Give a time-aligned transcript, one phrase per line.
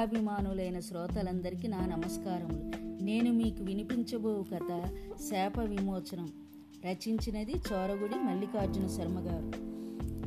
[0.00, 2.70] కథాభిమానులైన శ్రోతలందరికీ నా నమస్కారములు.
[3.04, 4.82] నేను మీకు వినిపించబో కథ
[5.16, 6.28] శాప విమోచనం
[6.84, 9.52] రచించినది చోరగుడి మల్లికార్జున శర్మ గారు.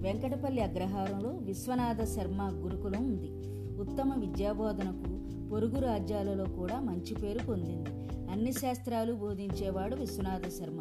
[0.00, 3.30] వెంకటపల్లి అగ్రహారంలో విశ్వనాథ శర్మ గురుకులం ఉంది.
[3.78, 7.90] ఉత్తమ విద్యాబోధనకు పొరుగు రాజ్యాలలో కూడా మంచి పేరు పొందింది.
[8.30, 10.80] అన్ని శాస్త్రాలు బోధించేవాడు విశ్వనాథ శర్మ.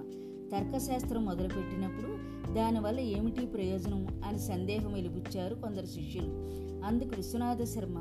[0.52, 6.28] తర్కశాస్త్రం మొదలుపెట్టినప్పుడు దానివల్ల ఏమిటి ప్రయోజనం అని సందేహం వెలిబుచ్చారు కొందరు శిష్యులు.
[6.86, 7.98] అందుకు విశ్వనాథ శర్మ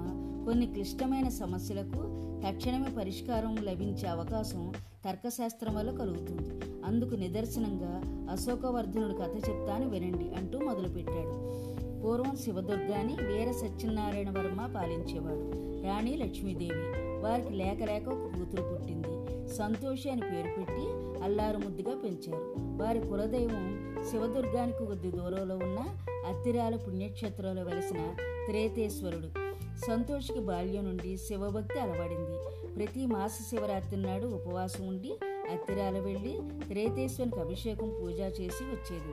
[0.46, 4.72] కొన్ని క్లిష్టమైన సమస్యలకు తక్షణమే పరిష్కారం లభించే అవకాశం
[5.04, 6.64] తర్కశాస్త్రం వల్ల కలుగుతుంది.
[6.84, 11.54] అందుకు నిదర్శనంగా అశోకవర్ధనుడు కథ చెప్తాను వినండి అంటూ మొదలుపెట్టాడు.
[12.02, 15.64] పూర్వం శివదుర్గాని వీర సత్యనారాయణ వర్మ పాలించేవాడు.
[15.86, 17.04] రాణి లక్ష్మీదేవి.
[17.22, 19.14] వారికి లేక లేక ఒక కూతురు పుట్టింది.
[19.54, 22.54] సంతోషి అని పేరు పెట్టి అల్లారు ముద్దుగా పెంచారు.
[22.82, 25.78] వారి కులదైవం శివదుర్గానికి కొద్ది దూరంలో ఉన్న
[26.26, 27.98] అత్తిరాల పుణ్యక్షేత్రంలో వెలిసిన
[28.46, 29.44] త్రేతేశ్వరుడు.
[29.86, 32.38] సంతోష్కి బాల్యం నుండి శివభక్తి అలవడింది.
[32.74, 35.12] ప్రతి మాస శివరాత్రి నాడు ఉపవాసం ఉండి
[35.52, 39.12] అత్తిరాల వెళ్ళి త్రేతేశ్వరునికి అభిషేకం పూజ చేసి వచ్చేది.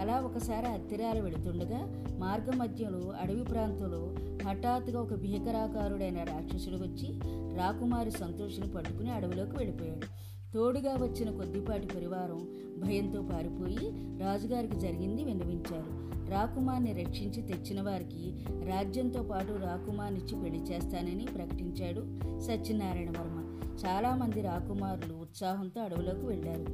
[0.00, 1.80] అలా ఒకసారి అత్తిరాల వెళుతుండగా
[2.18, 4.14] మార్గ మధ్యలో అడవి ప్రాంతంలో
[4.48, 7.20] హఠాత్తుగా ఒక భీకరాకారుడైన రాక్షసుడు వచ్చి
[7.58, 10.32] రాకుమారి సంతోషిని పట్టుకుని అడవిలోకి వెళ్ళిపోయాడు.
[10.54, 13.90] తోడుగా వచ్చిన కొద్దిపాటి పరివారం భయంతో పారిపోయి
[14.22, 16.02] రాజుగారికి జరిగింది విన్నవించారు.
[16.30, 22.00] రాకుమార్ని రక్షించి తెచ్చిన వారికి రాజ్యంతో పాటు రాకుమార్నిచ్చి పెళ్ళి చేస్తానని ప్రకటించాడు
[22.40, 23.60] సత్యనారాయణ వర్మ.
[23.86, 26.66] చాలామంది రాకుమారులు ఉత్సాహంతో అడవులోకి వెళ్ళారు.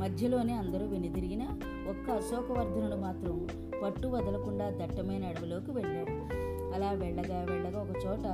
[0.00, 1.42] మధ్యలోనే అందరూ వెనుదిరిగిన
[1.90, 3.48] ఒక్క అశోకవర్ధనుడు మాత్రం
[3.84, 6.36] పట్టు వదలకుండా దట్టమైన అడవిలోకి వెళ్ళాడు.
[6.74, 8.24] అలా వెళ్ళగా వెళ్ళగా ఒక చోట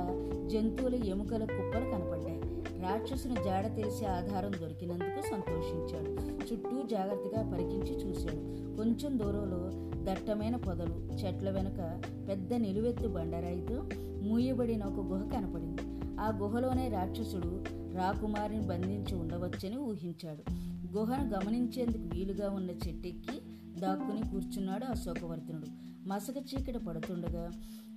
[0.47, 2.42] జంతువుల ఎముకల కుప్పలు కనపడ్డాయి.
[2.83, 6.09] రాక్షసుని జాడ తెలిసే ఆధారం దొరికినందుకు సంతోషించాడు.
[6.53, 8.75] చుట్టూ జాగ్రత్తగా పరికించి చూశాడు.
[8.77, 9.71] కొంచెం దూరంలో
[10.03, 13.89] దట్టమైన పొదలు చెట్ల వెనుక పెద్ద నిలువెత్తు బండరాయితో
[14.21, 15.81] మూయబడిన ఒక గుహ కనపడింది.
[16.21, 17.63] ఆ గుహలోనే రాక్షసుడు
[17.95, 20.51] రాకుమారిని బంధించి ఉండవచ్చని ఊహించాడు.
[20.97, 23.41] గుహను గమనించేందుకు వీలుగా ఉన్న చెట్టెక్కి
[23.79, 25.82] దాక్కుని కూర్చున్నాడు అశోకవర్ధనుడు.
[26.07, 27.51] మసక చీకటి పడుతుండగా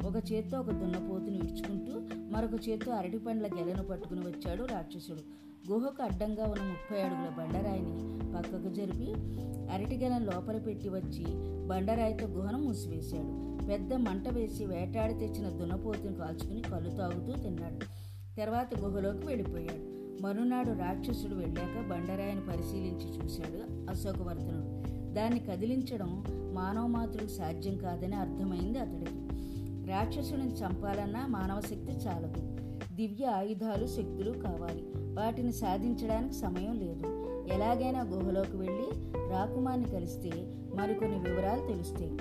[0.07, 5.21] ఒక చేత్తో ఒక దున్నపోతుని ఇడ్చుకుంటూ మరొక చేత్తో అరటి పండ్ల గెలను పట్టుకుని వచ్చాడు రాక్షసుడు.
[5.73, 7.97] గుహకు అడ్డంగా ఉన్న ముప్పై అడుగుల బండరాయిని
[8.37, 9.15] పక్కకు జరిపి
[9.73, 11.25] అరటి గెలను లోపల పెట్టి వచ్చి
[11.67, 13.67] బండరాయితో గుహను మూసివేశాడు.
[13.67, 17.79] పెద్ద మంట వేసి వేటాడి తెచ్చిన దున్నపోతుని కాల్చుకుని కళ్ళు తాగుతూ తిన్నాడు.
[18.37, 19.97] తర్వాత గుహలోకి వెళ్ళిపోయాడు.
[20.23, 24.96] మరునాడు రాక్షసుడు వెళ్ళాక బండరాయిని పరిశీలించి చూశాడు అశోకవర్ధనుడు.
[25.17, 29.29] దాన్ని కదిలించడం మానవ మాతృకు సాధ్యం కాదని అర్థమైంది అతడికి.
[29.91, 32.57] రాక్షసుడిని చంపాలన్నా మానవ శక్తి చాలదు.
[32.95, 34.83] దివ్య ఆయుధాలు శక్తులు కావాలి.
[34.97, 37.07] వాటిని సాధించడానికి సమయం లేదు.
[37.53, 40.31] ఎలాగైనా గుహలోకి వెళ్ళి రాకుమాన్ని కలిస్తే
[40.75, 42.17] మరికొన్ని వివరాలు తెలుస్తాయి.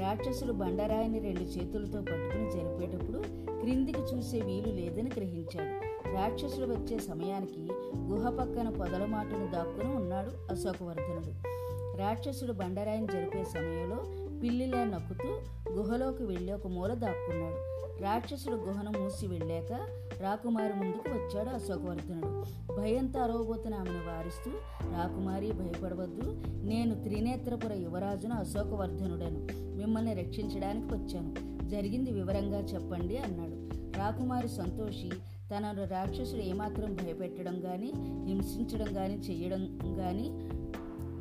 [0.00, 3.18] రాక్షసుడు బండరాయిని రెండు చేతులతో పట్టుకుని జరిపేటప్పుడు
[3.60, 5.86] క్రిందికి చూసే వీలు లేదని గ్రహించాడు.
[6.14, 11.55] రాక్షసుడు వచ్చే సమయానికి గుహ పక్కన పొదల మాటను దాక్కుని ఉన్నాడు అశోకవర్ధనుడు.
[11.98, 13.96] రాక్షసుడు బండరాయిని జరిపే సమయంలో
[14.40, 15.40] పిల్లిలా నక్కుతూ
[15.72, 17.76] గుహలోకి వెళ్ళి ఒక మూల దాక్కున్నాడు.
[18.02, 19.72] రాక్షసుడు గుహను మూసి వెళ్ళాక
[20.20, 22.44] రాకుమారి ముందుకు వచ్చాడు అశోకవర్ధనుడు.
[22.80, 24.50] భయంతో అరవబోతున్న ఆమెను వారిస్తూ
[24.92, 26.42] రాకుమారి భయపడవద్దు.
[26.46, 29.46] నేను త్రినేత్రపుర యువరాజును అశోకవర్ధనుడను.
[29.76, 31.68] మిమ్మల్ని రక్షించడానికి వచ్చాను.
[31.68, 33.66] జరిగింది వివరంగా చెప్పండి అన్నాడు.
[33.98, 35.10] రాకుమారి సంతోషి
[35.50, 37.92] తనను రాక్షసుడు ఏమాత్రం భయపెట్టడం కానీ
[38.26, 40.50] హింసించడం కానీ చేయడం కానీ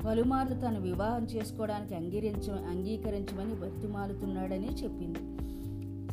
[0.08, 5.20] పలుమార్లు తను వివాహం చేసుకోవడానికి అంగీకరించ అంగీకరించమని బతిమాలుతున్నాడని చెప్పింది.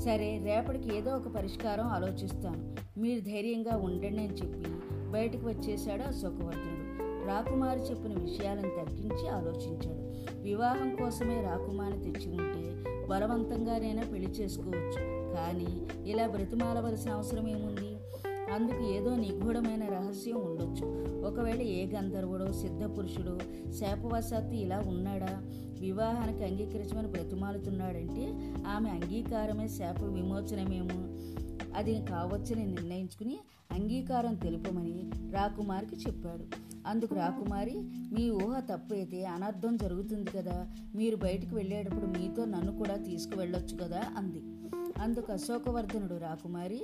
[0.01, 2.77] సరే రేపటికి ఏదో ఒక పరిష్కారం ఆలోచిస్తాను.
[3.01, 4.71] మీరు ధైర్యంగా ఉండండి అని చెప్పి
[5.11, 6.83] బయటకు వచ్చేశాడు అశోకవర్ధనుడు.
[7.27, 10.03] రాకుమారి చెప్పిన విషయాలను తగ్గించి ఆలోచించాడు.
[10.43, 15.23] వివాహం కోసమే రాకుమారి తెచ్చి ఉంటే బలవంతంగానైనా పెళ్ళి చేసుకోవచ్చు.
[15.35, 17.97] కానీ ఇలా బ్రతిమాలవలసిన అవసరం ఏముంది?
[18.53, 20.87] అందుకు ఏదో నిగూఢమైన రహస్యం ఉండొచ్చు.
[21.27, 23.39] ఒకవేళ ఏ గంధర్వుడో సిద్ధపురుషుడో
[23.73, 25.43] శాపవశాత్తు ఇలా ఉన్నాడా?
[25.81, 31.19] వివాహానికి అంగీకరించమని బ్రతిమాలుతున్నాడంటే ఆమె అంగీకారమే శాప విమోచనమేమో?
[31.77, 33.39] అది కావచ్చని నిర్ణయించుకుని
[33.73, 36.45] అంగీకారం తెలుపమని రాకుమారికి చెప్పాడు.
[36.87, 37.75] అందుకు రాకుమారి
[38.13, 40.67] మీ ఊహ తప్పైతే అనర్థం జరుగుతుంది కదా?
[40.95, 44.03] మీరు బయటికి వెళ్ళేటప్పుడు మీతో నన్ను కూడా తీసుకువెళ్ళొచ్చు కదా?
[44.17, 44.43] అంది.
[45.03, 46.83] అందుకు అశోకవర్ధనుడు రాకుమారి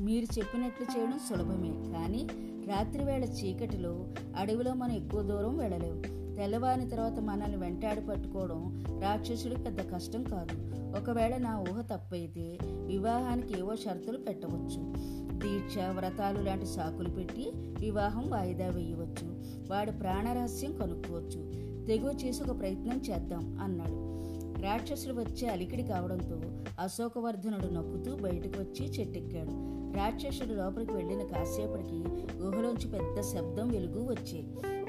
[0.00, 1.92] మీరు చెప్పినట్లు చేయడం సులభమే.
[1.92, 2.28] కానీ
[2.68, 4.06] రాత్రివేళ చీకటిలో
[4.36, 6.02] అడవిలో మనం ఎక్కువ దూరం వెళ్ళలేము.
[6.36, 10.76] తెల్లవారిన తర్వాత మనల్ని వెంటాడి పట్టుకోవడం రాక్షసుడికి పెద్ద కష్టం కాదు.
[10.98, 14.94] ఒకవేళ నా ఊహ తప్పైతే వివాహానికి ఏవో షరతులు పెట్టవచ్చు.
[15.38, 19.42] దీక్ష వ్రతాలు లాంటి సాకులు పెట్టి వివాహం వాయిదా వేయవచ్చు.
[19.70, 21.66] వాడి ప్రాణరహస్యం కనుక్కోవచ్చు.
[21.86, 24.16] తెగువ చేసి ఒక ప్రయత్నం చేద్దాం అన్నాడు.
[24.62, 26.40] రాక్షసుడు వచ్చి అలికిడి కావడంతో
[26.82, 29.76] అశోకవర్ధనుడు నొక్కుతూ బయటకు వచ్చి చెట్టెక్కాడు.
[29.96, 32.04] రాక్షసుడు లోపలికి వెళ్ళిన కాసేపటికి
[32.38, 34.42] గుహలోంచి పెద్ద శబ్దం వెలుగు వచ్చే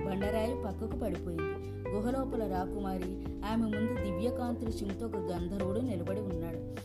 [0.06, 1.90] బండరాయి పక్కకు పడిపోయింది.
[1.90, 6.76] గుహలోపల రాకుమారి ఆమె ముందు దివ్యకాంతులు చిమ్ముతో ఒక గంధర్వుడు నిలబడి ఉన్నాడు.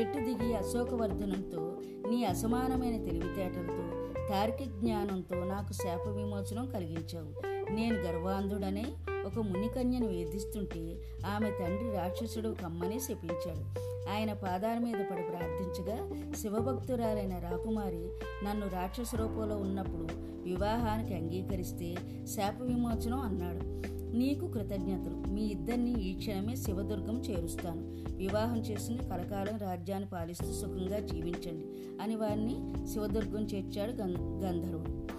[0.00, 1.78] చెట్టు దిగి అశోకవర్ధనంతో
[2.10, 7.55] నీ అసమానమైన తెలివితేటలతో తార్కిక జ్ఞానంతో నాకు శాప విమోచనం కలిగించావు.
[7.70, 8.86] నేను గర్వాంధుడనే
[9.26, 10.96] ఒక మునికన్యను వేధిస్తుంటే
[11.26, 13.80] ఆమె తండ్రి రాక్షసుడు కమ్మని శపించాడు.
[14.10, 18.08] ఆయన పాదాల మీద పడి ప్రార్థించగా శివభక్తురాలైన రాకుమారి
[18.44, 20.08] నన్ను రాక్షస రూపంలో ఉన్నప్పుడు
[20.42, 21.94] వివాహానికి అంగీకరిస్తే
[22.26, 23.76] శాప విమోచనం అన్నాడు.
[24.16, 25.32] నీకు కృతజ్ఞతలు.
[25.32, 28.16] మీ ఇద్దరిని ఈ క్షణమే శివదుర్గం చేరుస్తాను.
[28.16, 31.66] వివాహం చేసుకుని కలకాలం రాజ్యాన్ని పాలిస్తూ సుఖంగా జీవించండి
[32.02, 35.15] అని వారిని శివదుర్గం చేర్చాడు గం- గంధర్వుడు.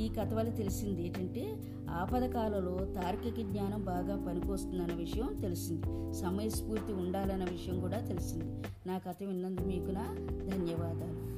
[0.00, 1.56] ఈ కథ వల్ల తెలిసింది ఏంటంటే
[1.90, 6.14] ఆపద కాలంలో తార్కిక జ్ఞానం బాగా పనికొస్తుందన్న విషయం తెలిసింది.
[6.14, 8.62] సమయస్ఫూర్తి ఉండాలన్న విషయం కూడా తెలిసింది.
[8.86, 10.16] నా కథ విన్నందుకు మీకు నా
[10.50, 11.34] ధన్యవాదాలు.